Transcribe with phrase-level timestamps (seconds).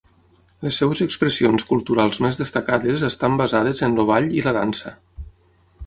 [0.67, 4.99] Les seves expressions culturals més destacades estan basades en el ball i la dansa.